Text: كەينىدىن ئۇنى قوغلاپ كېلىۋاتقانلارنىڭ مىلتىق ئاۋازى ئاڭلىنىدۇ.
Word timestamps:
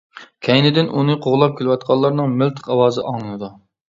كەينىدىن 0.45 0.87
ئۇنى 1.01 1.17
قوغلاپ 1.25 1.53
كېلىۋاتقانلارنىڭ 1.59 2.33
مىلتىق 2.39 2.71
ئاۋازى 2.77 3.05
ئاڭلىنىدۇ. 3.11 3.51